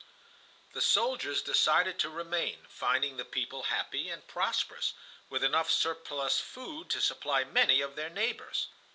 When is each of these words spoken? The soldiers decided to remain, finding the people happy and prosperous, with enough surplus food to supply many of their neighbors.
The 0.73 0.81
soldiers 0.81 1.43
decided 1.43 1.99
to 1.99 2.09
remain, 2.09 2.65
finding 2.67 3.17
the 3.17 3.23
people 3.23 3.61
happy 3.69 4.09
and 4.09 4.27
prosperous, 4.27 4.95
with 5.29 5.43
enough 5.43 5.69
surplus 5.69 6.39
food 6.39 6.89
to 6.89 6.99
supply 6.99 7.43
many 7.43 7.81
of 7.81 7.95
their 7.95 8.09
neighbors. 8.09 8.65